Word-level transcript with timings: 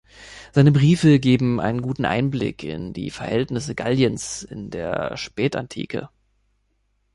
Seine 0.51 0.71
Briefe 0.71 1.19
geben 1.19 1.59
einen 1.59 1.83
guten 1.83 2.05
Einblick 2.05 2.63
in 2.63 2.91
die 2.91 3.11
Verhältnisse 3.11 3.75
Galliens 3.75 4.41
in 4.41 4.71
der 4.71 5.15
Spätantike. 5.15 6.09